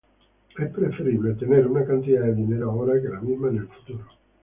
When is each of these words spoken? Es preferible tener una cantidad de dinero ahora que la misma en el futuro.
Es 0.57 0.67
preferible 0.71 1.35
tener 1.35 1.67
una 1.67 1.85
cantidad 1.85 2.23
de 2.23 2.33
dinero 2.33 2.71
ahora 2.71 2.99
que 2.99 3.07
la 3.07 3.21
misma 3.21 3.49
en 3.51 3.57
el 3.57 3.67
futuro. 3.67 4.03